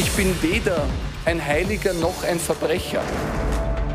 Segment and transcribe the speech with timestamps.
[0.00, 0.86] Ich bin weder
[1.26, 3.02] ein Heiliger noch ein Verbrecher.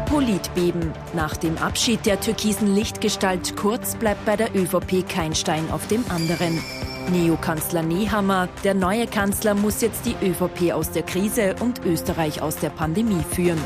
[0.05, 0.93] Politbeben.
[1.16, 6.06] Nach dem Abschied der türkisen Lichtgestalt Kurz bleibt bei der ÖVP kein Stein auf dem
[6.10, 6.62] anderen.
[7.10, 12.58] Neokanzler Nehammer, der neue Kanzler muss jetzt die ÖVP aus der Krise und Österreich aus
[12.58, 13.62] der Pandemie führen.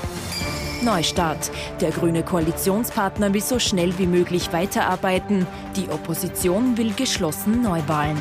[0.81, 1.51] Neustart.
[1.81, 5.45] Der grüne Koalitionspartner will so schnell wie möglich weiterarbeiten.
[5.75, 8.17] Die Opposition will geschlossen Neuwahlen.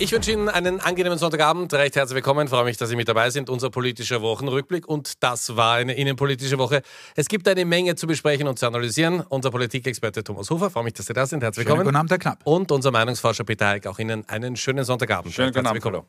[0.00, 1.74] Ich wünsche Ihnen einen angenehmen Sonntagabend.
[1.74, 2.44] Recht herzlich willkommen.
[2.44, 3.50] Ich freue mich, dass Sie mit dabei sind.
[3.50, 4.88] Unser politischer Wochenrückblick.
[4.88, 6.82] Und das war eine innenpolitische Woche.
[7.16, 9.24] Es gibt eine Menge zu besprechen und zu analysieren.
[9.28, 10.70] Unser Politikexperte Thomas Hofer.
[10.70, 11.42] Freue mich, dass Sie da sind.
[11.42, 11.80] Herzlich willkommen.
[11.80, 12.38] Schönen guten Abend, Herr Knapp.
[12.44, 13.88] Und unser Meinungsforscher Peter Heik.
[13.88, 15.34] Auch Ihnen einen schönen Sonntagabend.
[15.34, 15.82] Schönen guten Abend.
[15.82, 16.06] Willkommen.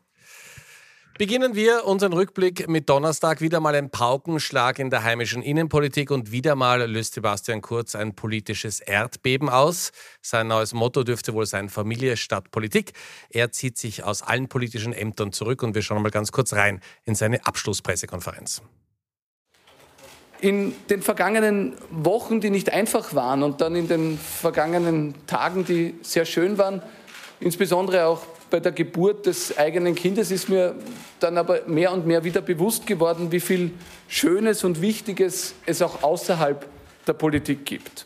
[1.19, 3.41] Beginnen wir unseren Rückblick mit Donnerstag.
[3.41, 8.15] Wieder mal ein Paukenschlag in der heimischen Innenpolitik und wieder mal löst Sebastian Kurz ein
[8.15, 9.91] politisches Erdbeben aus.
[10.21, 12.93] Sein neues Motto dürfte wohl sein Familie statt Politik.
[13.29, 16.79] Er zieht sich aus allen politischen Ämtern zurück und wir schauen mal ganz kurz rein
[17.03, 18.61] in seine Abschlusspressekonferenz.
[20.39, 25.95] In den vergangenen Wochen, die nicht einfach waren und dann in den vergangenen Tagen, die
[26.01, 26.81] sehr schön waren,
[27.39, 30.75] insbesondere auch bei der Geburt des eigenen Kindes ist mir
[31.19, 33.71] dann aber mehr und mehr wieder bewusst geworden, wie viel
[34.07, 36.65] Schönes und Wichtiges es auch außerhalb
[37.05, 38.05] der Politik gibt.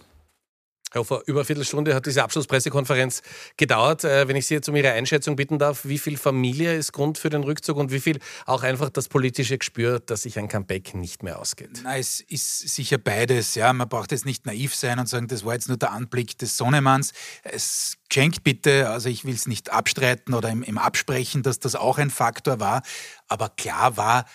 [0.99, 3.21] Hofer, über eine Viertelstunde hat diese Abschlusspressekonferenz
[3.57, 4.03] gedauert.
[4.03, 7.17] Äh, wenn ich Sie jetzt um Ihre Einschätzung bitten darf, wie viel Familie ist Grund
[7.17, 10.93] für den Rückzug und wie viel auch einfach das politische Gespür, dass sich ein Comeback
[10.93, 11.81] nicht mehr ausgeht?
[11.83, 13.55] Na, es ist sicher beides.
[13.55, 13.73] Ja.
[13.73, 16.57] Man braucht jetzt nicht naiv sein und sagen, das war jetzt nur der Anblick des
[16.57, 17.13] Sonnemanns.
[17.43, 21.75] Es schenkt bitte, also ich will es nicht abstreiten oder im, im Absprechen, dass das
[21.75, 22.83] auch ein Faktor war.
[23.27, 24.25] Aber klar war,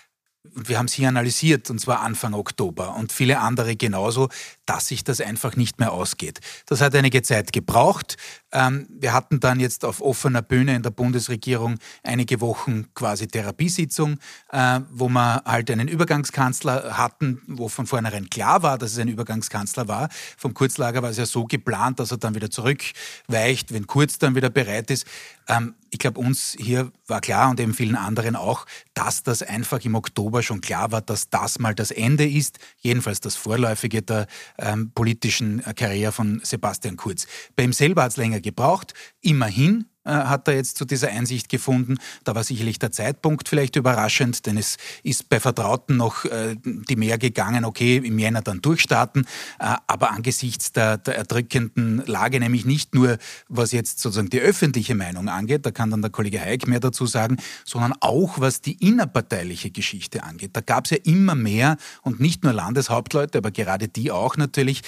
[0.55, 4.29] und wir haben es hier analysiert, und zwar Anfang Oktober und viele andere genauso,
[4.69, 6.41] dass sich das einfach nicht mehr ausgeht.
[6.67, 8.19] Das hat einige Zeit gebraucht.
[8.53, 14.19] Ähm, wir hatten dann jetzt auf offener Bühne in der Bundesregierung einige Wochen quasi Therapiesitzung,
[14.53, 19.09] äh, wo wir halt einen Übergangskanzler hatten, wo von vornherein klar war, dass es ein
[19.09, 20.11] Übergangskanzler war.
[20.37, 24.35] Vom Kurzlager war es ja so geplant, dass er dann wieder zurückweicht, wenn Kurz dann
[24.35, 25.07] wieder bereit ist.
[25.49, 29.83] Ähm, ich glaube, uns hier war klar und eben vielen anderen auch, dass das einfach
[29.85, 34.27] im Oktober schon klar war, dass das mal das Ende ist, jedenfalls das Vorläufige der
[34.59, 37.27] ähm, politischen Karriere von Sebastian Kurz.
[37.57, 41.99] Bei ihm selber hat es länger gebraucht, immerhin hat er jetzt zu dieser Einsicht gefunden.
[42.25, 46.97] Da war sicherlich der Zeitpunkt vielleicht überraschend, denn es ist bei Vertrauten noch äh, die
[46.97, 49.27] mehr gegangen, okay, im Jänner dann durchstarten,
[49.59, 54.95] äh, aber angesichts der, der erdrückenden Lage, nämlich nicht nur, was jetzt sozusagen die öffentliche
[54.95, 58.75] Meinung angeht, da kann dann der Kollege Hayek mehr dazu sagen, sondern auch was die
[58.75, 60.51] innerparteiliche Geschichte angeht.
[60.55, 64.83] Da gab es ja immer mehr und nicht nur Landeshauptleute, aber gerade die auch natürlich,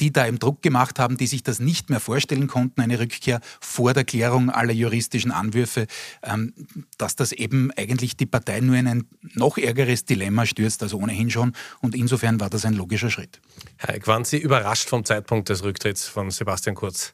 [0.00, 3.40] die da im Druck gemacht haben, die sich das nicht mehr vorstellen konnten, eine Rückkehr
[3.60, 5.86] vor der Klärung aller juristischen Anwürfe,
[6.22, 6.54] ähm,
[6.98, 11.30] dass das eben eigentlich die Partei nur in ein noch ärgeres Dilemma stürzt, als ohnehin
[11.30, 11.52] schon.
[11.80, 13.40] Und insofern war das ein logischer Schritt.
[13.76, 17.12] Herr Eck, waren Sie überrascht vom Zeitpunkt des Rücktritts von Sebastian Kurz?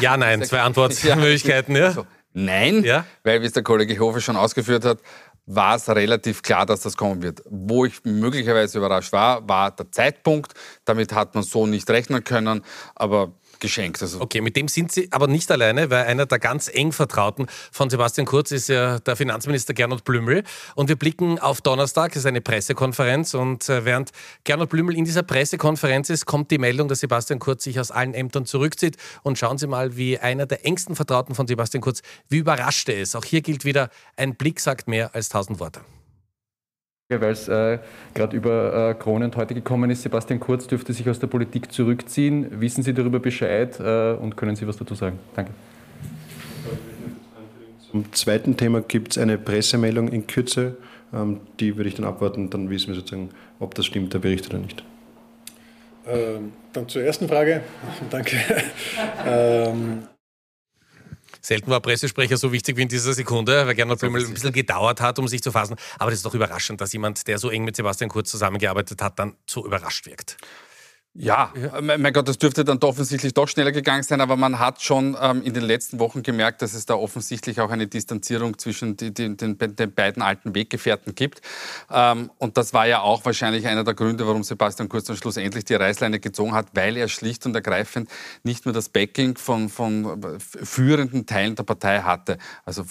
[0.00, 1.76] Ja, nein, zwei Antwortmöglichkeiten.
[1.76, 1.86] Ja.
[1.86, 3.06] Also, nein, ja?
[3.22, 4.98] weil, wie es der Kollege Hofe schon ausgeführt hat,
[5.46, 7.42] war es relativ klar, dass das kommen wird.
[7.48, 10.54] Wo ich möglicherweise überrascht war, war der Zeitpunkt.
[10.84, 12.62] Damit hat man so nicht rechnen können.
[12.94, 13.32] Aber
[13.64, 14.02] geschenkt.
[14.02, 17.46] Also okay, mit dem sind Sie aber nicht alleine, weil einer der ganz eng Vertrauten
[17.72, 20.44] von Sebastian Kurz ist ja der Finanzminister Gernot Blümel.
[20.74, 23.32] Und wir blicken auf Donnerstag, das ist eine Pressekonferenz.
[23.32, 24.10] Und äh, während
[24.44, 28.12] Gernot Blümel in dieser Pressekonferenz ist, kommt die Meldung, dass Sebastian Kurz sich aus allen
[28.12, 28.98] Ämtern zurückzieht.
[29.22, 33.00] Und schauen Sie mal, wie einer der engsten Vertrauten von Sebastian Kurz, wie überrascht er
[33.00, 33.16] ist.
[33.16, 35.80] Auch hier gilt wieder, ein Blick sagt mehr als tausend Worte
[37.10, 37.78] weil es äh,
[38.14, 40.02] gerade über äh, Kronent heute gekommen ist.
[40.02, 42.60] Sebastian Kurz dürfte sich aus der Politik zurückziehen.
[42.60, 45.18] Wissen Sie darüber Bescheid äh, und können Sie was dazu sagen?
[45.36, 45.52] Danke.
[47.90, 50.76] Zum zweiten Thema gibt es eine Pressemeldung in Kürze.
[51.12, 54.48] Ähm, die würde ich dann abwarten, dann wissen wir sozusagen, ob das stimmt, der Bericht
[54.48, 54.82] oder nicht.
[56.06, 57.60] Ähm, dann zur ersten Frage.
[58.10, 58.36] Danke.
[59.26, 60.04] ähm,
[61.44, 65.02] Selten war Pressesprecher so wichtig wie in dieser Sekunde, weil Gernot Blümel ein bisschen gedauert
[65.02, 65.76] hat, um sich zu fassen.
[65.98, 69.18] Aber das ist doch überraschend, dass jemand, der so eng mit Sebastian Kurz zusammengearbeitet hat,
[69.18, 70.38] dann so überrascht wirkt.
[71.16, 74.58] Ja, ja, mein Gott, das dürfte dann doch offensichtlich doch schneller gegangen sein, aber man
[74.58, 78.58] hat schon ähm, in den letzten Wochen gemerkt, dass es da offensichtlich auch eine Distanzierung
[78.58, 81.40] zwischen die, die, den, den, beiden alten Weggefährten gibt.
[81.88, 85.64] Ähm, und das war ja auch wahrscheinlich einer der Gründe, warum Sebastian Kurz dann schlussendlich
[85.64, 88.10] die Reißleine gezogen hat, weil er schlicht und ergreifend
[88.42, 92.38] nicht nur das Backing von, von führenden Teilen der Partei hatte.
[92.64, 92.84] Also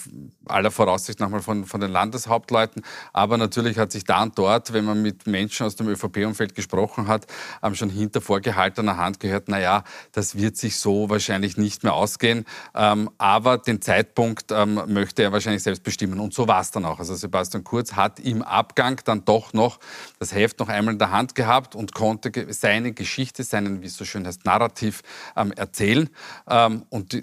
[0.46, 2.84] aller Voraussicht nochmal von, von den Landeshauptleuten.
[3.12, 7.06] Aber natürlich hat sich da und dort, wenn man mit Menschen aus dem ÖVP-Umfeld gesprochen
[7.06, 7.26] hat,
[7.62, 9.82] ähm, schon hinter hinter vorgehaltener Hand gehört, naja,
[10.12, 12.44] das wird sich so wahrscheinlich nicht mehr ausgehen.
[12.74, 16.20] Ähm, aber den Zeitpunkt ähm, möchte er wahrscheinlich selbst bestimmen.
[16.20, 17.00] Und so war es dann auch.
[17.00, 19.80] Also Sebastian Kurz hat im Abgang dann doch noch
[20.18, 23.96] das Heft noch einmal in der Hand gehabt und konnte seine Geschichte, seinen, wie es
[23.96, 25.02] so schön heißt, Narrativ
[25.36, 26.08] ähm, erzählen.
[26.48, 27.20] Ähm, und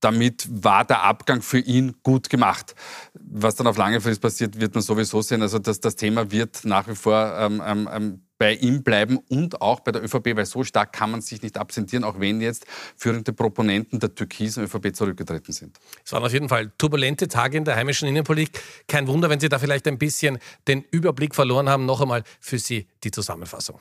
[0.00, 2.74] damit war der Abgang für ihn gut gemacht.
[3.14, 5.40] Was dann auf lange Frist passiert, wird man sowieso sehen.
[5.40, 9.62] Also das, das Thema wird nach wie vor ähm, ähm, ähm bei ihm bleiben und
[9.62, 12.66] auch bei der ÖVP, weil so stark kann man sich nicht absentieren, auch wenn jetzt
[12.94, 15.78] führende Proponenten der türkisen ÖVP zurückgetreten sind.
[16.04, 18.60] Es waren auf jeden Fall turbulente Tage in der heimischen Innenpolitik.
[18.86, 20.38] Kein Wunder, wenn Sie da vielleicht ein bisschen
[20.68, 21.86] den Überblick verloren haben.
[21.86, 23.80] Noch einmal für Sie die Zusammenfassung.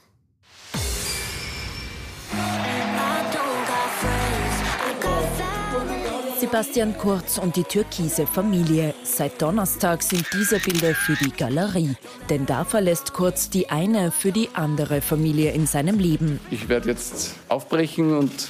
[6.44, 8.94] Sebastian Kurz und die türkise Familie.
[9.04, 11.96] Seit Donnerstag sind diese Bilder für die Galerie.
[12.30, 16.42] Denn da verlässt Kurz die eine für die andere Familie in seinem Leben.
[16.52, 18.50] Ich werde jetzt aufbrechen und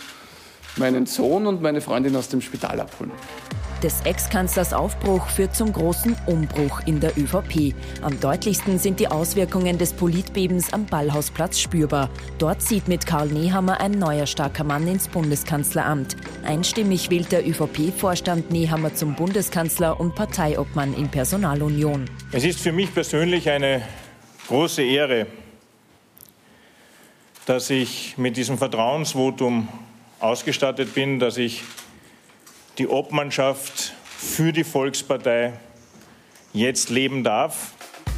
[0.75, 3.11] meinen Sohn und meine Freundin aus dem Spital abholen
[3.83, 7.75] des Ex-Kanzlers Aufbruch führt zum großen Umbruch in der ÖVP.
[8.01, 12.09] Am deutlichsten sind die Auswirkungen des Politbebens am Ballhausplatz spürbar.
[12.37, 16.15] Dort zieht mit Karl Nehammer ein neuer starker Mann ins Bundeskanzleramt.
[16.45, 22.09] Einstimmig wählt der ÖVP-Vorstand Nehammer zum Bundeskanzler und Parteiobmann in Personalunion.
[22.31, 23.81] Es ist für mich persönlich eine
[24.47, 25.27] große Ehre,
[27.45, 29.67] dass ich mit diesem Vertrauensvotum
[30.19, 31.63] ausgestattet bin, dass ich
[32.77, 35.53] die Obmannschaft für die Volkspartei
[36.53, 37.73] jetzt leben darf.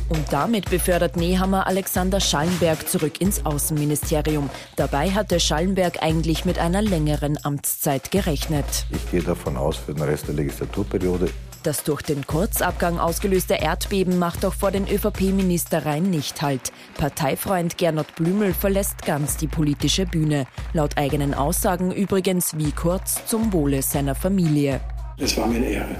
[0.07, 4.51] Und damit befördert Nehammer Alexander Schallenberg zurück ins Außenministerium.
[4.75, 8.85] Dabei hatte Schallenberg eigentlich mit einer längeren Amtszeit gerechnet.
[8.91, 11.31] Ich gehe davon aus, für den Rest der Legislaturperiode
[11.65, 16.71] das durch den Kurzabgang ausgelöste Erdbeben macht doch vor den ÖVP-Ministereien nicht Halt.
[16.97, 20.45] Parteifreund Gernot Blümel verlässt ganz die politische Bühne.
[20.73, 24.81] Laut eigenen Aussagen übrigens wie Kurz zum Wohle seiner Familie.
[25.17, 25.95] Es war mir eine Ehre.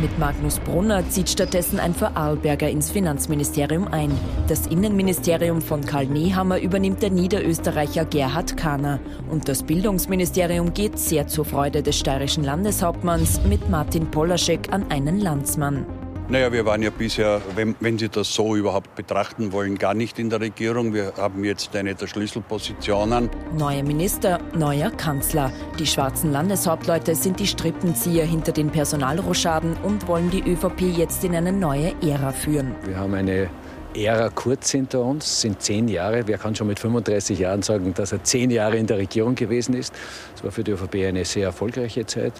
[0.00, 4.12] Mit Magnus Brunner zieht stattdessen ein Vorarlberger ins Finanzministerium ein.
[4.46, 9.00] Das Innenministerium von Karl Nehammer übernimmt der Niederösterreicher Gerhard Kahner.
[9.28, 15.18] Und das Bildungsministerium geht sehr zur Freude des steirischen Landeshauptmanns mit Martin Polaschek an einen
[15.18, 15.84] Landsmann.
[16.32, 20.18] Naja, wir waren ja bisher, wenn, wenn, Sie das so überhaupt betrachten wollen, gar nicht
[20.18, 20.94] in der Regierung.
[20.94, 23.28] Wir haben jetzt eine der Schlüsselpositionen.
[23.54, 25.52] Neuer Minister, neuer Kanzler.
[25.78, 31.34] Die schwarzen Landeshauptleute sind die Strippenzieher hinter den Personalroschaden und wollen die ÖVP jetzt in
[31.34, 32.76] eine neue Ära führen.
[32.86, 33.50] Wir haben eine
[33.94, 36.26] Ära kurz hinter uns, sind zehn Jahre.
[36.26, 39.74] Wer kann schon mit 35 Jahren sagen, dass er zehn Jahre in der Regierung gewesen
[39.74, 39.92] ist?
[40.32, 42.32] Das war für die ÖVP eine sehr erfolgreiche Zeit.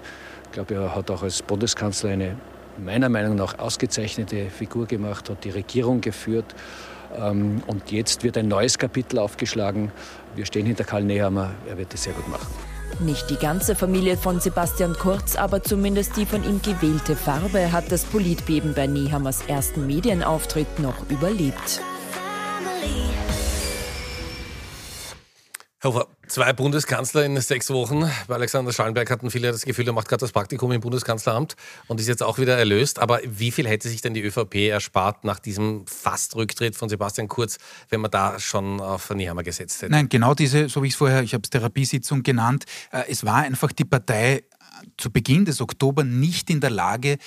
[0.46, 2.36] Ich glaube, er hat auch als Bundeskanzler eine
[2.78, 6.54] meiner Meinung nach ausgezeichnete Figur gemacht, hat die Regierung geführt.
[7.16, 9.92] Ähm, und jetzt wird ein neues Kapitel aufgeschlagen.
[10.34, 12.46] Wir stehen hinter Karl Nehammer, er wird es sehr gut machen.
[13.00, 17.90] Nicht die ganze Familie von Sebastian Kurz, aber zumindest die von ihm gewählte Farbe hat
[17.90, 21.80] das Politbeben bei Nehammers ersten Medienauftritt noch überlebt.
[25.84, 28.08] Hofer, zwei Bundeskanzler in sechs Wochen.
[28.29, 31.56] Bei Alexander Schallenberg hatten viele das Gefühl, er macht gerade das Praktikum im Bundeskanzleramt
[31.88, 33.00] und ist jetzt auch wieder erlöst.
[33.00, 37.58] Aber wie viel hätte sich denn die ÖVP erspart nach diesem Fast-Rücktritt von Sebastian Kurz,
[37.88, 39.90] wenn man da schon auf Nehammer gesetzt hätte?
[39.90, 43.25] Nein, genau diese, so wie ich es vorher, ich habe es Therapiesitzung genannt, äh, es
[43.25, 44.44] war einfach die Partei
[44.99, 47.19] zu Beginn des Oktober nicht in der Lage,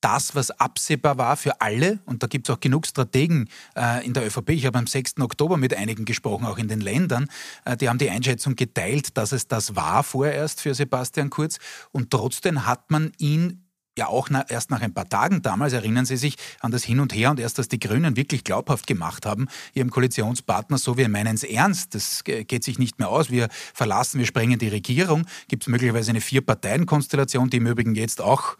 [0.00, 4.14] das, was absehbar war für alle, und da gibt es auch genug Strategen äh, in
[4.14, 5.20] der ÖVP, ich habe am 6.
[5.20, 7.28] Oktober mit einigen gesprochen, auch in den Ländern,
[7.64, 11.58] äh, die haben die Einschätzung geteilt, dass es das war vorerst für Sebastian Kurz.
[11.92, 13.64] Und trotzdem hat man ihn
[13.98, 17.00] ja auch na, erst nach ein paar Tagen damals, erinnern Sie sich an das Hin
[17.00, 21.08] und Her und erst, dass die Grünen wirklich glaubhaft gemacht haben, ihrem Koalitionspartner, so wir
[21.08, 25.26] meinen es ernst, das geht sich nicht mehr aus, wir verlassen, wir sprengen die Regierung,
[25.48, 28.56] gibt es möglicherweise eine Vier-Parteien-Konstellation, die im Übrigen jetzt auch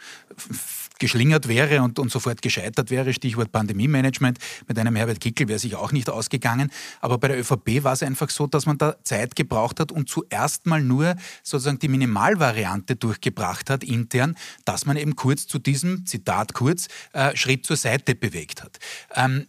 [1.00, 4.38] geschlingert wäre und, und sofort gescheitert wäre, Stichwort Pandemie-Management,
[4.69, 6.71] mit einem Herbert Kickel wäre sich auch nicht ausgegangen.
[7.00, 10.09] Aber bei der ÖVP war es einfach so, dass man da Zeit gebraucht hat und
[10.09, 16.07] zuerst mal nur sozusagen die Minimalvariante durchgebracht hat intern, dass man eben kurz zu diesem,
[16.07, 18.78] Zitat kurz, äh, Schritt zur Seite bewegt hat
[19.14, 19.47] ähm,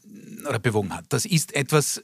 [0.47, 1.05] oder bewogen hat.
[1.09, 2.03] Das ist etwas,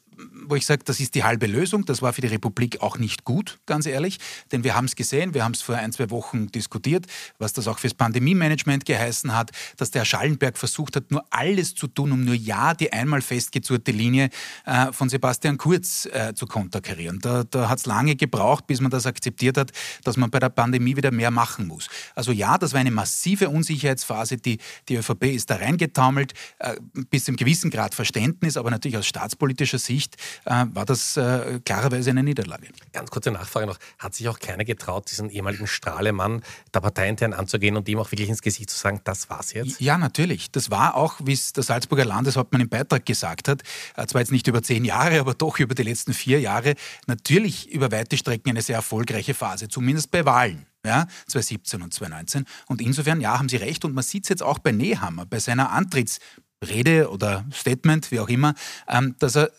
[0.49, 1.85] wo ich sage, das ist die halbe Lösung.
[1.85, 4.19] Das war für die Republik auch nicht gut, ganz ehrlich.
[4.51, 7.05] Denn wir haben es gesehen, wir haben es vor ein, zwei Wochen diskutiert,
[7.37, 11.75] was das auch fürs Pandemie-Management geheißen hat, dass der Herr Schallenberg versucht hat, nur alles
[11.75, 14.29] zu tun, um nur ja die einmal festgezurrte Linie
[14.65, 17.19] äh, von Sebastian Kurz äh, zu konterkarieren.
[17.19, 19.71] Da, da hat es lange gebraucht, bis man das akzeptiert hat,
[20.03, 21.89] dass man bei der Pandemie wieder mehr machen muss.
[22.15, 24.37] Also ja, das war eine massive Unsicherheitsphase.
[24.37, 26.75] Die, die ÖVP ist da reingetaumelt, äh,
[27.09, 32.09] bis zum gewissen Grad Verständnis, aber natürlich aus staatspolitischer Sicht äh, war das äh, klarerweise
[32.11, 32.67] eine Niederlage.
[32.93, 33.77] Ganz kurze Nachfrage noch.
[33.99, 36.41] Hat sich auch keiner getraut, diesen ehemaligen Strahlemann
[36.73, 39.79] der Partei intern anzugehen und ihm auch wirklich ins Gesicht zu sagen, das war's jetzt?
[39.81, 40.51] Ja, natürlich.
[40.51, 43.61] Das war auch, wie es der Salzburger Landeshauptmann im Beitrag gesagt hat,
[43.95, 46.75] äh, zwar jetzt nicht über zehn Jahre, aber doch über die letzten vier Jahre,
[47.07, 52.45] natürlich über weite Strecken eine sehr erfolgreiche Phase, zumindest bei Wahlen ja, 2017 und 2019.
[52.67, 53.85] Und insofern, ja, haben Sie recht.
[53.85, 58.29] Und man sieht es jetzt auch bei Nehammer, bei seiner Antrittsrede oder Statement, wie auch
[58.29, 58.55] immer,
[58.87, 59.51] ähm, dass er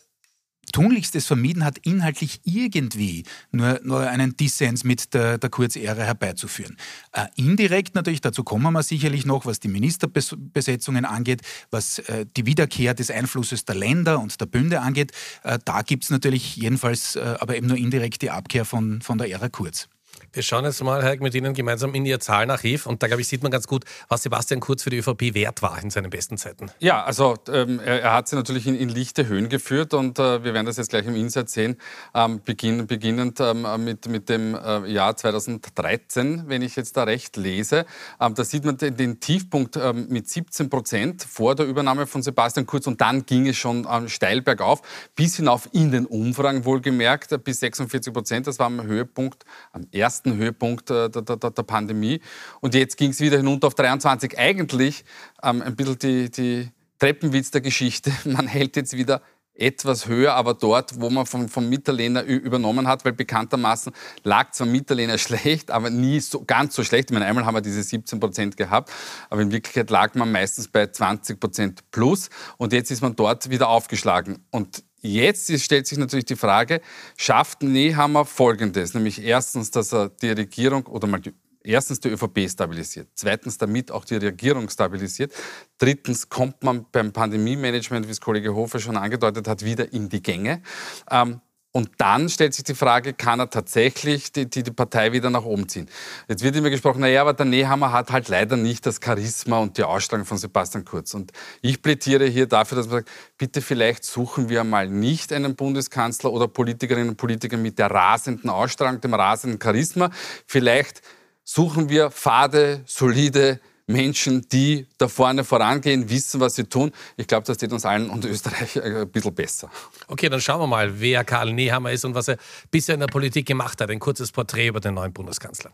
[0.71, 6.77] tunlichstes vermieden hat, inhaltlich irgendwie nur, nur einen Dissens mit der, der Kurzehre herbeizuführen.
[7.11, 12.45] Äh, indirekt natürlich, dazu kommen wir sicherlich noch, was die Ministerbesetzungen angeht, was äh, die
[12.45, 15.11] Wiederkehr des Einflusses der Länder und der Bünde angeht.
[15.43, 19.17] Äh, da gibt es natürlich jedenfalls, äh, aber eben nur indirekt die Abkehr von, von
[19.17, 19.87] der Ära Kurz.
[20.31, 23.27] Wir schauen jetzt mal, Herr, mit Ihnen gemeinsam in Ihr Zahlenarchiv und da, glaube ich,
[23.27, 26.37] sieht man ganz gut, was Sebastian Kurz für die ÖVP wert war in seinen besten
[26.37, 26.71] Zeiten.
[26.79, 30.43] Ja, also ähm, er, er, hat sie natürlich in, in, lichte Höhen geführt und äh,
[30.43, 31.77] wir werden das jetzt gleich im Insert sehen,
[32.13, 37.37] ähm, beginn, beginnend ähm, mit, mit dem äh, Jahr 2013, wenn ich jetzt da recht
[37.37, 37.85] lese.
[38.19, 42.21] Ähm, da sieht man den, den Tiefpunkt ähm, mit 17 Prozent vor der Übernahme von
[42.21, 44.81] Sebastian Kurz und dann ging es schon ähm, steil bergauf,
[45.15, 48.47] bis hinauf in den Umfragen wohlgemerkt, äh, bis 46 Prozent.
[48.47, 52.19] Das war am Höhepunkt, am ersten ersten Höhepunkt der, der, der Pandemie.
[52.61, 54.39] Und jetzt ging es wieder hinunter auf 23.
[54.39, 55.05] Eigentlich
[55.43, 58.11] ähm, ein bisschen die, die Treppenwitz der Geschichte.
[58.25, 59.21] Man hält jetzt wieder
[59.53, 63.91] etwas höher, aber dort, wo man vom, vom Mitterlehner übernommen hat, weil bekanntermaßen
[64.23, 67.11] lag zwar Mitterlehner schlecht, aber nie so, ganz so schlecht.
[67.11, 68.89] Ich meine, einmal haben wir diese 17 Prozent gehabt,
[69.29, 73.49] aber in Wirklichkeit lag man meistens bei 20 Prozent plus und jetzt ist man dort
[73.49, 74.45] wieder aufgeschlagen.
[74.49, 76.81] Und Jetzt stellt sich natürlich die Frage,
[77.17, 82.49] schafft Nehammer Folgendes, nämlich erstens, dass er die Regierung oder mal die, erstens die ÖVP
[82.49, 85.33] stabilisiert, zweitens damit auch die Regierung stabilisiert,
[85.77, 90.21] drittens kommt man beim Pandemie-Management, wie es Kollege Hofer schon angedeutet hat, wieder in die
[90.21, 90.61] Gänge.
[91.09, 95.29] Ähm, und dann stellt sich die Frage, kann er tatsächlich die, die, die, Partei wieder
[95.29, 95.87] nach oben ziehen?
[96.27, 99.77] Jetzt wird immer gesprochen, naja, aber der Nehammer hat halt leider nicht das Charisma und
[99.77, 101.13] die Ausstrahlung von Sebastian Kurz.
[101.13, 105.55] Und ich plädiere hier dafür, dass man sagt, bitte vielleicht suchen wir mal nicht einen
[105.55, 110.09] Bundeskanzler oder Politikerinnen und Politiker mit der rasenden Ausstrahlung, dem rasenden Charisma.
[110.47, 111.03] Vielleicht
[111.43, 113.59] suchen wir fade, solide,
[113.89, 116.91] Menschen, die da vorne vorangehen, wissen, was sie tun.
[117.17, 119.69] Ich glaube, das steht uns allen und Österreich äh, ein bisschen besser.
[120.07, 122.37] Okay, dann schauen wir mal, wer Karl Nehammer ist und was er
[122.69, 123.89] bisher in der Politik gemacht hat.
[123.89, 125.73] Ein kurzes Porträt über den neuen Bundeskanzler.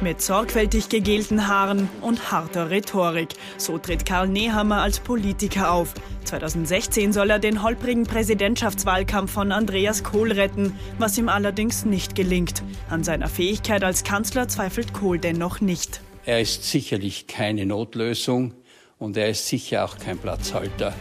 [0.00, 3.28] Mit sorgfältig gegelten Haaren und harter Rhetorik.
[3.58, 5.92] So tritt Karl Nehammer als Politiker auf.
[6.24, 12.62] 2016 soll er den holprigen Präsidentschaftswahlkampf von Andreas Kohl retten, was ihm allerdings nicht gelingt.
[12.88, 16.00] An seiner Fähigkeit als Kanzler zweifelt Kohl dennoch nicht.
[16.26, 18.52] Er ist sicherlich keine Notlösung
[18.98, 20.92] und er ist sicher auch kein Platzhalter.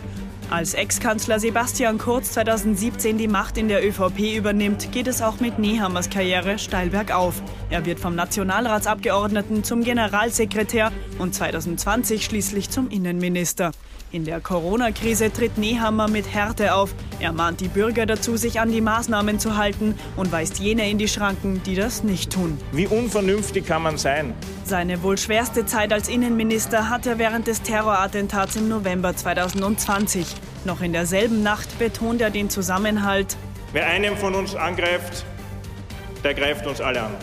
[0.50, 5.60] Als Ex-Kanzler Sebastian Kurz 2017 die Macht in der ÖVP übernimmt, geht es auch mit
[5.60, 7.44] Nehammers Karriere steil bergauf.
[7.70, 13.72] Er wird vom Nationalratsabgeordneten zum Generalsekretär und 2020 schließlich zum Innenminister.
[14.12, 16.96] In der Corona-Krise tritt Nehammer mit Härte auf.
[17.20, 20.98] Er mahnt die Bürger dazu, sich an die Maßnahmen zu halten und weist jene in
[20.98, 22.58] die Schranken, die das nicht tun.
[22.72, 24.34] Wie unvernünftig kann man sein?
[24.70, 30.28] Seine wohl schwerste Zeit als Innenminister hat er während des Terrorattentats im November 2020.
[30.64, 33.36] Noch in derselben Nacht betont er den Zusammenhalt.
[33.74, 35.26] Wer einem von uns angreift,
[36.24, 37.16] der greift uns alle an.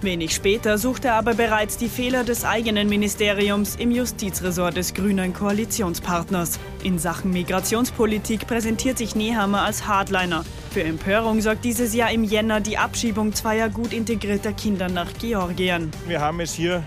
[0.00, 5.32] Wenig später sucht er aber bereits die Fehler des eigenen Ministeriums im Justizressort des grünen
[5.32, 6.58] Koalitionspartners.
[6.82, 10.44] In Sachen Migrationspolitik präsentiert sich Nehammer als Hardliner.
[10.70, 15.90] Für Empörung sorgt dieses Jahr im Jänner die Abschiebung zweier gut integrierter Kinder nach Georgien.
[16.06, 16.82] Wir haben es hier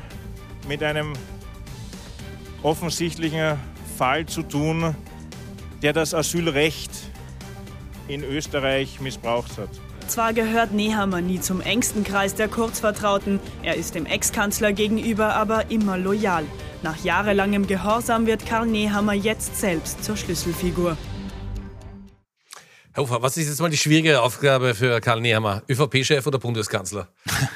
[0.68, 1.14] mit einem
[2.62, 3.58] offensichtlichen
[3.98, 4.96] Fall zu tun,
[5.82, 6.92] der das Asylrecht
[8.08, 9.70] in Österreich missbraucht hat.
[10.08, 15.72] Zwar gehört Nehammer nie zum engsten Kreis der Kurzvertrauten, er ist dem Ex-Kanzler gegenüber aber
[15.72, 16.44] immer loyal.
[16.84, 20.98] Nach jahrelangem Gehorsam wird Karl Nehammer jetzt selbst zur Schlüsselfigur.
[22.94, 25.64] Herr Hofer, was ist jetzt mal die schwierige Aufgabe für Karl Nehammer?
[25.70, 27.08] ÖVP-Chef oder Bundeskanzler?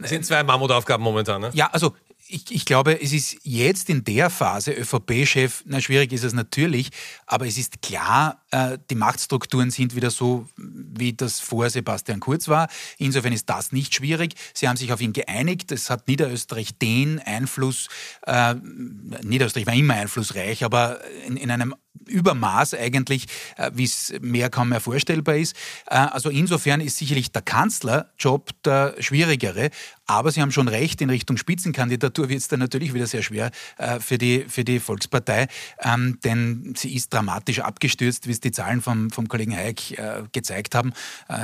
[0.00, 1.40] Das sind zwei Mammutaufgaben momentan.
[1.40, 1.50] Ne?
[1.54, 1.94] Ja, also
[2.28, 6.90] ich, ich, glaube, es ist jetzt in der Phase ÖVP-Chef, na schwierig ist es natürlich,
[7.26, 12.48] aber es ist klar, äh, die Machtstrukturen sind wieder so, wie das vor Sebastian Kurz
[12.48, 12.68] war.
[12.98, 14.34] Insofern ist das nicht schwierig.
[14.54, 15.72] Sie haben sich auf ihn geeinigt.
[15.72, 17.88] Es hat Niederösterreich den Einfluss,
[18.26, 21.74] äh, Niederösterreich war immer einflussreich, aber in, in einem
[22.06, 23.26] Übermaß eigentlich,
[23.56, 25.56] äh, wie es mehr kaum mehr vorstellbar ist.
[25.86, 29.70] Äh, also insofern ist sicherlich der Kanzlerjob der schwierigere,
[30.10, 33.50] Aber Sie haben schon recht, in Richtung Spitzenkandidatur wird es dann natürlich wieder sehr schwer
[33.76, 35.48] äh, für, die, für die Volkspartei,
[35.82, 40.00] ähm, denn sie ist dramatisch abgestürzt, wie es die Zahlen vom, vom Kollegen Hayek
[40.32, 40.92] gezeigt haben.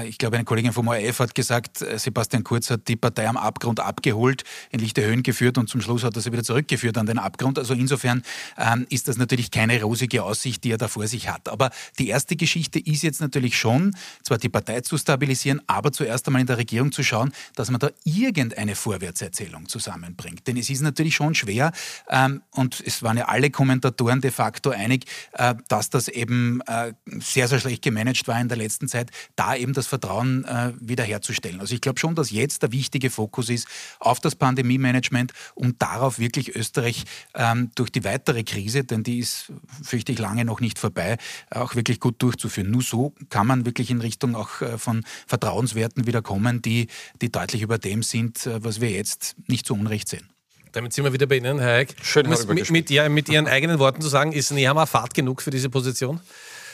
[0.07, 3.81] Ich glaube, eine Kollegin vom ORF hat gesagt, Sebastian Kurz hat die Partei am Abgrund
[3.81, 7.19] abgeholt, in lichte Höhen geführt und zum Schluss hat er sie wieder zurückgeführt an den
[7.19, 7.59] Abgrund.
[7.59, 8.23] Also insofern
[8.57, 11.49] ähm, ist das natürlich keine rosige Aussicht, die er da vor sich hat.
[11.49, 16.27] Aber die erste Geschichte ist jetzt natürlich schon, zwar die Partei zu stabilisieren, aber zuerst
[16.27, 20.47] einmal in der Regierung zu schauen, dass man da irgendeine Vorwärtserzählung zusammenbringt.
[20.47, 21.73] Denn es ist natürlich schon schwer
[22.09, 26.93] ähm, und es waren ja alle Kommentatoren de facto einig, äh, dass das eben äh,
[27.21, 31.61] sehr, sehr schlecht gemanagt war in der letzten Zeit, da eben das Vertrauen äh, wiederherzustellen.
[31.61, 36.19] Also ich glaube schon, dass jetzt der wichtige Fokus ist auf das Pandemie-Management und darauf
[36.19, 40.79] wirklich Österreich ähm, durch die weitere Krise, denn die ist, fürchte ich, lange noch nicht
[40.79, 41.17] vorbei,
[41.51, 42.71] auch wirklich gut durchzuführen.
[42.71, 46.89] Nur so kann man wirklich in Richtung auch äh, von Vertrauenswerten wieder kommen, die,
[47.23, 50.29] die deutlich über dem sind, äh, was wir jetzt nicht zu Unrecht sehen.
[50.73, 51.95] Damit sind wir wieder bei Ihnen, Herr Eick.
[52.03, 55.51] Schön mit, mit, ja, mit Ihren eigenen Worten zu sagen, ist Nehammer Fahrt genug für
[55.51, 56.21] diese Position?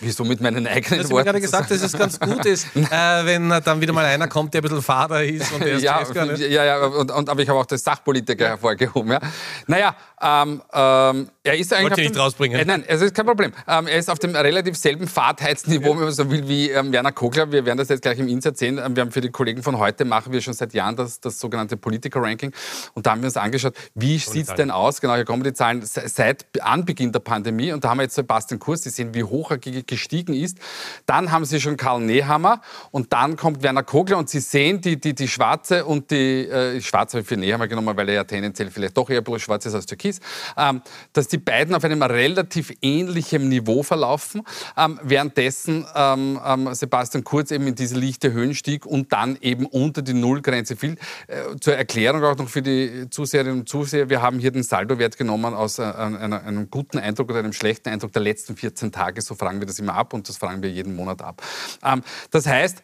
[0.00, 1.12] Wieso mit meinen eigenen Worten?
[1.12, 4.28] Ich habe gerade gesagt, dass es ganz gut ist, äh, wenn dann wieder mal einer
[4.28, 6.02] kommt, der ein bisschen Vater ist und der ist ja,
[6.36, 8.50] ja, ja, und, und, aber ich habe auch das Sachpolitiker ja.
[8.50, 9.12] hervorgehoben.
[9.12, 9.20] Ja.
[9.66, 11.90] Naja, ähm, ähm, er ist eigentlich.
[11.90, 12.60] Wollte nicht dem, rausbringen.
[12.60, 13.52] Äh, nein, es ist kein Problem.
[13.66, 15.96] Ähm, er ist auf dem relativ selben Fahrtheitsniveau, ja.
[15.96, 17.50] wenn man so will, wie ähm, Werner Kogler.
[17.50, 18.78] Wir werden das jetzt gleich im Insert sehen.
[18.78, 21.40] Ähm, wir haben für die Kollegen von heute machen wir schon seit Jahren das, das
[21.40, 22.52] sogenannte Politiker-Ranking.
[22.94, 25.00] Und da haben wir uns angeschaut, wie sieht es denn aus?
[25.00, 27.72] Genau, hier kommen die Zahlen seit Anbeginn der Pandemie.
[27.72, 29.58] Und da haben wir jetzt Sebastian Kurz, die sehen, wie hoch er
[29.90, 30.56] gestiegen ist.
[31.04, 34.98] Dann haben Sie schon Karl Nehammer und dann kommt Werner Kogler und Sie sehen die,
[34.98, 38.24] die, die Schwarze und die, äh, Schwarze habe ich für Nehammer genommen, weil er ja
[38.24, 40.20] tendenziell vielleicht doch eher bloß schwarz ist als türkis,
[40.56, 40.80] ähm,
[41.12, 44.42] dass die beiden auf einem relativ ähnlichen Niveau verlaufen,
[44.76, 49.66] ähm, währenddessen ähm, ähm Sebastian Kurz eben in diese lichte Höhen stieg und dann eben
[49.66, 50.96] unter die Nullgrenze fiel.
[51.26, 55.16] Äh, zur Erklärung auch noch für die Zuseherinnen und Zuseher, wir haben hier den Saldowert
[55.16, 59.20] genommen aus äh, einer, einem guten Eindruck oder einem schlechten Eindruck der letzten 14 Tage,
[59.20, 61.42] so fragen wir das immer ab und das fragen wir jeden Monat ab.
[61.82, 62.82] Ähm, das heißt,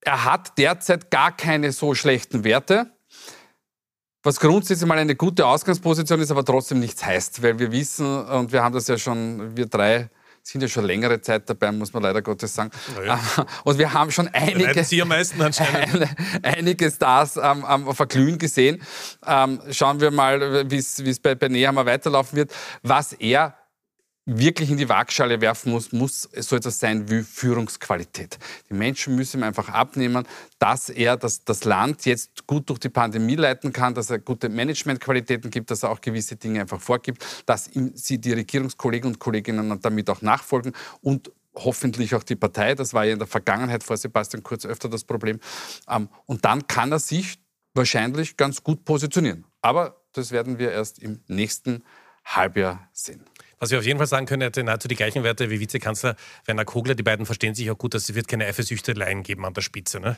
[0.00, 2.90] er hat derzeit gar keine so schlechten Werte.
[4.22, 8.52] Was grundsätzlich mal eine gute Ausgangsposition ist, aber trotzdem nichts heißt, weil wir wissen, und
[8.52, 10.10] wir haben das ja schon, wir drei
[10.42, 12.70] sind ja schon längere Zeit dabei, muss man leider Gottes sagen.
[13.04, 13.20] Ja.
[13.64, 16.08] Und wir haben schon einige, Sie am meisten anscheinend.
[16.42, 18.82] einige Stars am, am Verglühen gesehen.
[19.26, 22.54] Ähm, schauen wir mal, wie es bei, bei Nehammer weiterlaufen wird.
[22.82, 23.57] Was er
[24.28, 28.38] wirklich in die Waagschale werfen muss, muss so etwas sein wie Führungsqualität.
[28.68, 30.26] Die Menschen müssen ihm einfach abnehmen,
[30.58, 34.50] dass er das, das Land jetzt gut durch die Pandemie leiten kann, dass er gute
[34.50, 39.18] Managementqualitäten gibt, dass er auch gewisse Dinge einfach vorgibt, dass ihm sie die Regierungskollegen und
[39.18, 42.74] Kolleginnen damit auch nachfolgen und hoffentlich auch die Partei.
[42.74, 45.40] Das war ja in der Vergangenheit vor Sebastian Kurz öfter das Problem.
[45.88, 47.38] Ähm, und dann kann er sich
[47.72, 49.46] wahrscheinlich ganz gut positionieren.
[49.62, 51.82] Aber das werden wir erst im nächsten
[52.24, 53.24] Halbjahr sehen.
[53.60, 56.16] Was wir auf jeden Fall sagen können, er hatte nahezu die gleichen Werte wie Vizekanzler
[56.44, 56.94] Werner Kogler.
[56.94, 60.00] Die beiden verstehen sich auch gut, dass es wird keine Eifersüchteleien geben an der Spitze.
[60.00, 60.16] Ne?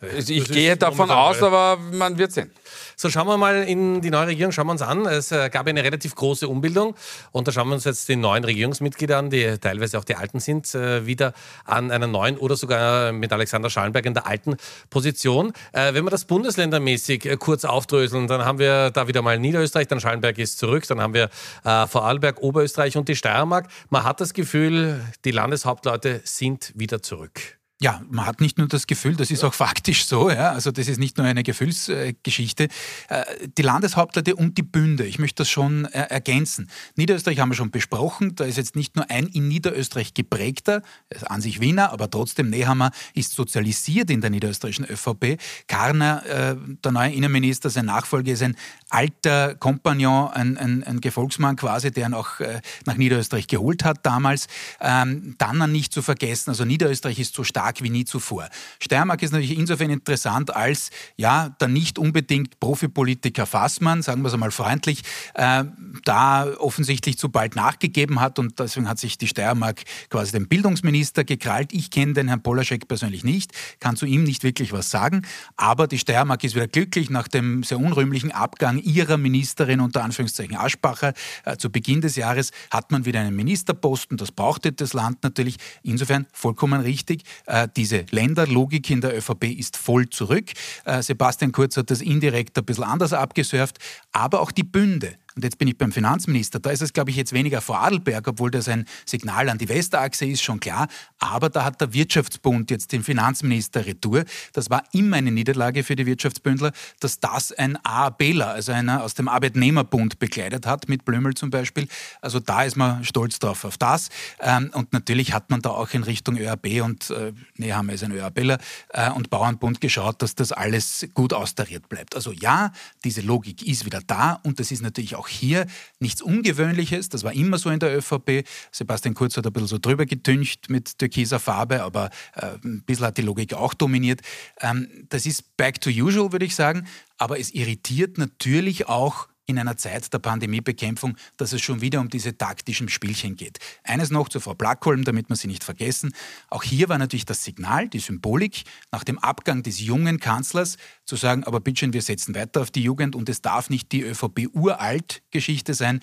[0.00, 2.50] Also ich gehe davon aus, aber man wird sehen.
[2.96, 5.06] So, schauen wir mal in die neue Regierung, schauen wir uns an.
[5.06, 6.94] Es äh, gab eine relativ große Umbildung
[7.32, 10.40] und da schauen wir uns jetzt die neuen Regierungsmitglieder an, die teilweise auch die alten
[10.40, 11.32] sind, äh, wieder
[11.64, 14.56] an einer neuen oder sogar mit Alexander Schallenberg in der alten
[14.90, 15.52] Position.
[15.72, 20.00] Äh, wenn wir das bundesländermäßig kurz aufdröseln, dann haben wir da wieder mal Niederösterreich, dann
[20.00, 21.30] Schallenberg ist zurück, dann haben wir
[21.62, 23.68] Vorarlberg, Oberösterreich, Österreich und die Steiermark.
[23.90, 27.59] Man hat das Gefühl, die Landeshauptleute sind wieder zurück.
[27.82, 30.86] Ja, man hat nicht nur das Gefühl, das ist auch faktisch so, ja, also das
[30.86, 32.68] ist nicht nur eine Gefühlsgeschichte.
[33.08, 33.24] Äh,
[33.56, 36.68] die Landeshauptleute und die Bünde, ich möchte das schon äh, ergänzen.
[36.96, 40.82] Niederösterreich haben wir schon besprochen, da ist jetzt nicht nur ein in Niederösterreich geprägter,
[41.24, 45.40] an sich Wiener, aber trotzdem Nehammer ist sozialisiert in der niederösterreichischen ÖVP.
[45.66, 48.56] Karner, äh, der neue Innenminister, sein Nachfolger ist ein
[48.90, 52.40] alter Kompagnon, ein, ein, ein Gefolgsmann quasi, der ihn auch
[52.84, 54.48] nach Niederösterreich geholt hat damals.
[54.80, 58.48] Ähm, dann nicht zu vergessen, also Niederösterreich ist so stark stark wie nie zuvor.
[58.80, 64.34] Steiermark ist natürlich insofern interessant, als ja, der nicht unbedingt Profipolitiker Fassmann, sagen wir es
[64.34, 65.02] einmal freundlich,
[65.34, 65.64] äh,
[66.04, 71.24] da offensichtlich zu bald nachgegeben hat und deswegen hat sich die Steiermark quasi den Bildungsminister
[71.24, 71.72] gekrallt.
[71.72, 75.22] Ich kenne den Herrn Polaschek persönlich nicht, kann zu ihm nicht wirklich was sagen,
[75.56, 80.56] aber die Steiermark ist wieder glücklich nach dem sehr unrühmlichen Abgang ihrer Ministerin unter Anführungszeichen
[80.56, 81.12] Aschbacher
[81.44, 85.56] äh, zu Beginn des Jahres hat man wieder einen Ministerposten, das brauchte das Land natürlich.
[85.82, 87.22] Insofern vollkommen richtig.
[87.46, 90.50] Äh, diese Länderlogik in der ÖVP ist voll zurück.
[90.84, 93.78] Äh, Sebastian Kurz hat das indirekt ein bisschen anders abgesurft,
[94.12, 96.60] aber auch die Bünde Und jetzt bin ich beim Finanzminister.
[96.60, 99.70] Da ist es, glaube ich, jetzt weniger vor Adelberg, obwohl das ein Signal an die
[99.70, 100.86] Westachse ist, schon klar.
[101.18, 104.26] Aber da hat der Wirtschaftsbund jetzt den Finanzminister retour.
[104.52, 109.14] Das war immer eine Niederlage für die Wirtschaftsbündler, dass das ein AABler, also einer aus
[109.14, 111.88] dem Arbeitnehmerbund bekleidet hat, mit Blömel zum Beispiel.
[112.20, 114.10] Also da ist man stolz drauf auf das.
[114.40, 118.12] Ähm, und natürlich hat man da auch in Richtung ÖAB und äh, Nehammer ist ein
[118.12, 118.58] ÖABler
[118.90, 122.14] äh, und Bauernbund geschaut, dass das alles gut austariert bleibt.
[122.14, 122.72] Also ja,
[123.04, 125.66] diese Logik ist wieder da und das ist natürlich auch hier
[125.98, 127.08] nichts Ungewöhnliches.
[127.08, 128.44] Das war immer so in der ÖVP.
[128.72, 133.06] Sebastian Kurz hat ein bisschen so drüber getüncht mit türkiser Farbe, aber äh, ein bisschen
[133.06, 134.20] hat die Logik auch dominiert.
[134.60, 136.86] Ähm, das ist back to usual, würde ich sagen.
[137.18, 142.08] Aber es irritiert natürlich auch in einer Zeit der Pandemiebekämpfung, dass es schon wieder um
[142.08, 143.58] diese taktischen Spielchen geht.
[143.84, 146.14] Eines noch zu Frau Blackholm, damit wir sie nicht vergessen.
[146.48, 151.16] Auch hier war natürlich das Signal, die Symbolik, nach dem Abgang des jungen Kanzlers zu
[151.16, 155.74] sagen, aber bitteschön, wir setzen weiter auf die Jugend und es darf nicht die ÖVP-Uralt-Geschichte
[155.74, 156.00] sein,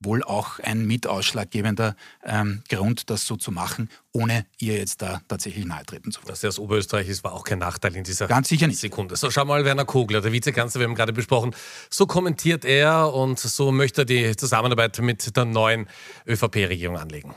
[0.00, 5.64] wohl auch ein mitausschlaggebender ähm, Grund, das so zu machen, ohne ihr jetzt da tatsächlich
[5.64, 6.28] nahe treten zu wollen.
[6.28, 8.80] Dass er aus Oberösterreich ist, war auch kein Nachteil in dieser Ganz sicher nicht.
[8.80, 9.16] Sekunde.
[9.16, 11.54] So, schau mal, Werner Kogler, der Vizekanzler, wir haben gerade besprochen,
[11.90, 15.88] so kommentiert er und so möchte er die Zusammenarbeit mit der neuen
[16.26, 17.34] ÖVP-Regierung anlegen.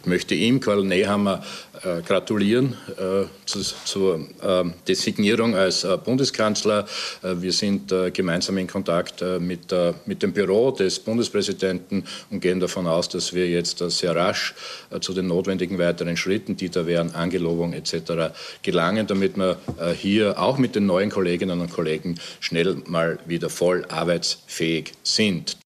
[0.00, 1.42] Ich möchte ihm, Karl Nehammer,
[1.82, 6.86] äh, gratulieren äh, zu, zur äh, Designierung als äh, Bundeskanzler.
[7.22, 9.74] Äh, wir sind äh, gemeinsam in Kontakt mit,
[10.06, 14.54] mit dem Büro des Bundespräsidenten und gehen davon aus, dass wir jetzt sehr rasch
[15.00, 19.58] zu den notwendigen weiteren Schritten, die da wären, Angelobung etc., gelangen, damit wir
[19.94, 25.56] hier auch mit den neuen Kolleginnen und Kollegen schnell mal wieder voll arbeitsfähig sind.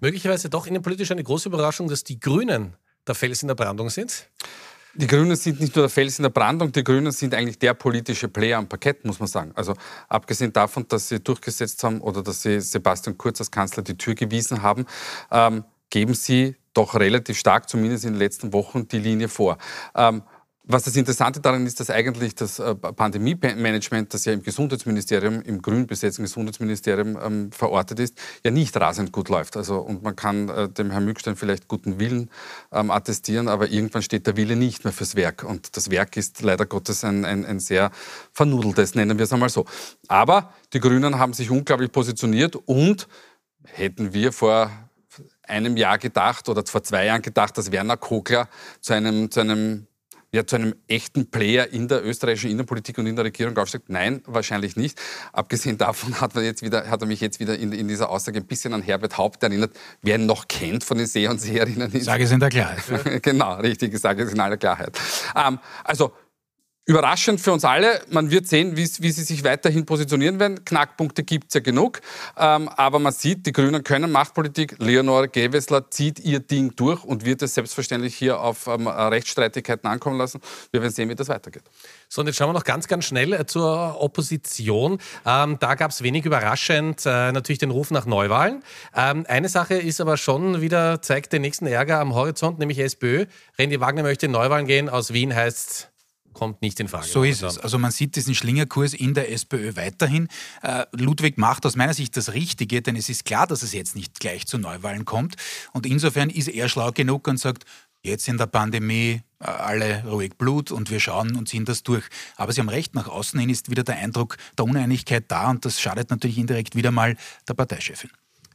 [0.00, 2.74] Möglicherweise doch innenpolitisch eine große Überraschung, dass die Grünen
[3.08, 4.28] der Fels in der Brandung sind?
[4.94, 7.74] Die Grünen sind nicht nur der Fels in der Brandung, die Grünen sind eigentlich der
[7.74, 9.52] politische Player am Parkett, muss man sagen.
[9.54, 9.74] Also
[10.08, 14.14] abgesehen davon, dass sie durchgesetzt haben oder dass sie Sebastian Kurz als Kanzler die Tür
[14.14, 14.86] gewiesen haben,
[15.30, 19.58] ähm, geben sie doch relativ stark, zumindest in den letzten Wochen, die Linie vor.
[19.94, 20.22] Ähm,
[20.68, 25.62] was das Interessante daran ist, dass eigentlich das äh, Pandemie-Management, das ja im Gesundheitsministerium, im
[25.62, 29.56] grün besetzten Gesundheitsministerium ähm, verortet ist, ja nicht rasend gut läuft.
[29.56, 32.30] Also, und man kann äh, dem Herrn Mückstein vielleicht guten Willen
[32.70, 35.42] ähm, attestieren, aber irgendwann steht der Wille nicht mehr fürs Werk.
[35.42, 37.90] Und das Werk ist leider Gottes ein, ein, ein sehr
[38.32, 39.64] vernudeltes, nennen wir es einmal so.
[40.06, 43.08] Aber die Grünen haben sich unglaublich positioniert und
[43.64, 44.70] hätten wir vor
[45.44, 48.48] einem Jahr gedacht oder vor zwei Jahren gedacht, dass Werner Kogler
[48.82, 49.86] zu einem, zu einem
[50.32, 53.88] ja, zu einem echten Player in der österreichischen Innenpolitik und in der Regierung aufsteigt?
[53.88, 55.00] Nein, wahrscheinlich nicht.
[55.32, 58.38] Abgesehen davon hat er, jetzt wieder, hat er mich jetzt wieder in, in dieser Aussage
[58.38, 59.72] ein bisschen an Herbert Haupt erinnert.
[60.02, 61.90] Wer ihn noch kennt von den Seher und Seherinnen.
[62.00, 62.82] Sage es in der Klarheit.
[63.22, 64.98] genau, richtig, ich sage es in aller Klarheit.
[65.34, 66.12] Ähm, also
[66.88, 68.00] Überraschend für uns alle.
[68.08, 70.64] Man wird sehen, wie, wie sie sich weiterhin positionieren werden.
[70.64, 72.00] Knackpunkte gibt es ja genug.
[72.34, 74.76] Ähm, aber man sieht, die Grünen können Machtpolitik.
[74.78, 80.16] Leonore Gewessler zieht ihr Ding durch und wird es selbstverständlich hier auf ähm, Rechtsstreitigkeiten ankommen
[80.16, 80.40] lassen.
[80.70, 81.64] Wir werden sehen, wie das weitergeht.
[82.08, 84.96] So, und jetzt schauen wir noch ganz, ganz schnell äh, zur Opposition.
[85.26, 88.62] Ähm, da gab es wenig überraschend äh, natürlich den Ruf nach Neuwahlen.
[88.96, 93.26] Ähm, eine Sache ist aber schon wieder, zeigt den nächsten Ärger am Horizont, nämlich SPÖ.
[93.58, 94.88] Randy Wagner möchte in Neuwahlen gehen.
[94.88, 95.90] Aus Wien heißt
[96.38, 97.06] kommt nicht in Frage.
[97.06, 97.58] So ist es.
[97.58, 100.28] Also man sieht diesen Schlingerkurs in der SPÖ weiterhin.
[100.62, 103.96] Äh, Ludwig macht aus meiner Sicht das Richtige, denn es ist klar, dass es jetzt
[103.96, 105.34] nicht gleich zu Neuwahlen kommt.
[105.72, 107.64] Und insofern ist er schlau genug und sagt,
[108.02, 112.04] jetzt in der Pandemie äh, alle ruhig Blut und wir schauen und ziehen das durch.
[112.36, 115.64] Aber Sie haben recht, nach außen hin ist wieder der Eindruck der Uneinigkeit da und
[115.64, 117.16] das schadet natürlich indirekt wieder mal
[117.48, 118.10] der Parteichefin.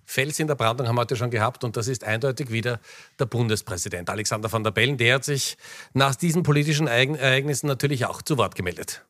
[0.05, 2.79] Fels in der Brandung haben wir heute schon gehabt und das ist eindeutig wieder
[3.19, 4.97] der Bundespräsident Alexander van der Bellen.
[4.97, 5.57] Der hat sich
[5.93, 9.05] nach diesen politischen Ereignissen natürlich auch zu Wort gemeldet.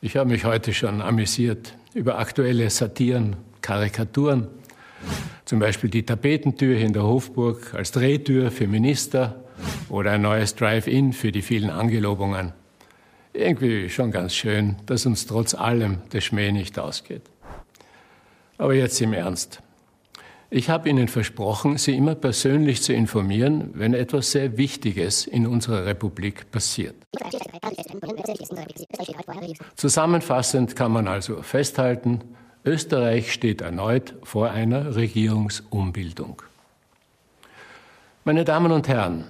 [0.00, 4.46] Ich habe mich heute schon amüsiert über aktuelle Satiren, Karikaturen.
[5.44, 9.42] Zum Beispiel die Tapetentür in der Hofburg als Drehtür für Minister
[9.88, 12.52] oder ein neues Drive-In für die vielen Angelobungen.
[13.32, 17.22] Irgendwie schon ganz schön, dass uns trotz allem der Schmäh nicht ausgeht.
[18.58, 19.62] Aber jetzt im Ernst.
[20.50, 25.84] Ich habe Ihnen versprochen, Sie immer persönlich zu informieren, wenn etwas sehr Wichtiges in unserer
[25.84, 26.94] Republik passiert.
[29.76, 32.20] Zusammenfassend kann man also festhalten,
[32.64, 36.42] Österreich steht erneut vor einer Regierungsumbildung.
[38.24, 39.24] Meine Damen und Herren,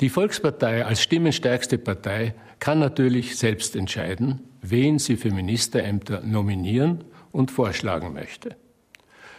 [0.00, 7.50] die Volkspartei als stimmenstärkste Partei kann natürlich selbst entscheiden, wen sie für Ministerämter nominieren und
[7.50, 8.56] vorschlagen möchte.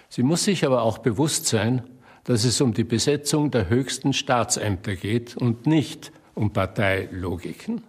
[0.10, 1.84] Sie muss sich aber auch bewusst sein,
[2.24, 7.84] dass es um die Besetzung der höchsten Staatsämter geht und nicht um Parteilogiken.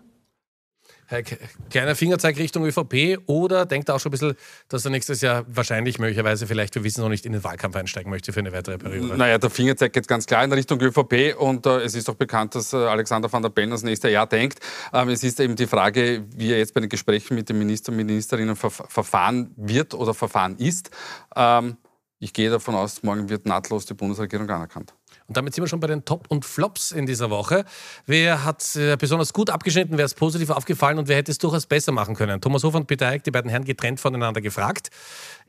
[1.70, 4.34] Kleiner Fingerzeig Richtung ÖVP oder denkt er auch schon ein bisschen,
[4.68, 8.10] dass er nächstes Jahr wahrscheinlich möglicherweise vielleicht, wir wissen noch nicht, in den Wahlkampf einsteigen
[8.10, 9.16] möchte für eine weitere Periode?
[9.16, 12.54] Naja, der Fingerzeig geht ganz klar in Richtung ÖVP und äh, es ist auch bekannt,
[12.54, 14.60] dass äh, Alexander van der Bellen das nächste Jahr denkt.
[14.92, 17.94] Ähm, es ist eben die Frage, wie er jetzt bei den Gesprächen mit den Ministern
[17.94, 20.90] und Ministerinnen ver verfahren wird oder verfahren ist.
[21.36, 21.76] Ähm,
[22.18, 24.94] ich gehe davon aus, morgen wird nahtlos die Bundesregierung anerkannt.
[25.28, 27.64] Und damit sind wir schon bei den Top und Flops in dieser Woche.
[28.06, 31.66] Wer hat äh, besonders gut abgeschnitten, wer ist positiv aufgefallen und wer hätte es durchaus
[31.66, 32.40] besser machen können?
[32.40, 34.90] Thomas Hofer und Peter Eick, die beiden Herren getrennt voneinander gefragt.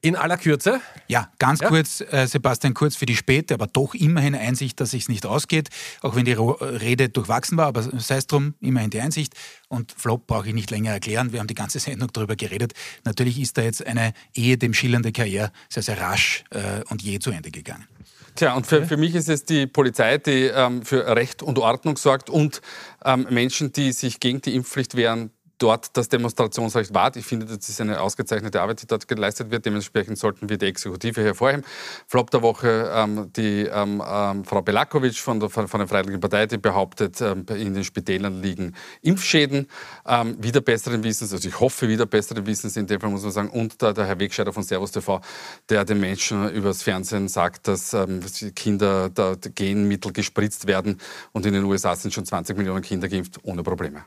[0.01, 0.81] In aller Kürze.
[1.07, 1.69] Ja, ganz ja.
[1.69, 5.69] kurz, äh, Sebastian Kurz für die späte, aber doch immerhin Einsicht, dass es nicht ausgeht,
[6.01, 9.33] auch wenn die Rede durchwachsen war, aber sei es drum, immerhin die Einsicht.
[9.69, 12.73] Und Flop brauche ich nicht länger erklären, wir haben die ganze Sendung darüber geredet.
[13.05, 17.19] Natürlich ist da jetzt eine Ehe dem schillernde Karriere sehr, sehr rasch äh, und je
[17.19, 17.87] zu Ende gegangen.
[18.35, 21.97] Tja, und für, für mich ist es die Polizei, die ähm, für Recht und Ordnung
[21.97, 22.61] sorgt und
[23.05, 25.31] ähm, Menschen, die sich gegen die Impfpflicht wehren,
[25.63, 27.15] dort das Demonstrationsrecht wahrt.
[27.15, 29.65] Ich finde, das ist eine ausgezeichnete Arbeit, die dort geleistet wird.
[29.65, 31.63] Dementsprechend sollten wir die Exekutive hervorheben.
[32.05, 36.47] Flop der Woche ähm, die ähm, ähm, Frau Belakovic von der, von der Freiheitlichen Partei,
[36.47, 39.69] die behauptet, ähm, in den Spitälern liegen Impfschäden.
[40.05, 43.31] Ähm, wieder besseren Wissens, also ich hoffe wieder besseren Wissens in dem Fall muss man
[43.31, 43.49] sagen.
[43.49, 45.21] Und der, der Herr Wegscheider von Servus TV,
[45.69, 48.19] der den Menschen übers Fernsehen sagt, dass ähm,
[48.53, 50.99] Kinder da Genmittel gespritzt werden.
[51.31, 54.03] Und in den USA sind schon 20 Millionen Kinder geimpft, ohne Probleme.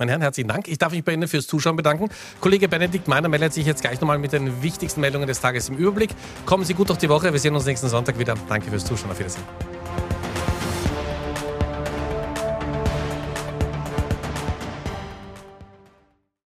[0.00, 0.66] Meine Herren, herzlichen Dank.
[0.66, 2.08] Ich darf mich bei Ihnen fürs Zuschauen bedanken.
[2.40, 5.76] Kollege Benedikt Meiner meldet sich jetzt gleich nochmal mit den wichtigsten Meldungen des Tages im
[5.76, 6.08] Überblick.
[6.46, 7.30] Kommen Sie gut durch die Woche.
[7.30, 8.34] Wir sehen uns nächsten Sonntag wieder.
[8.48, 9.10] Danke fürs Zuschauen.
[9.10, 9.44] Auf Wiedersehen.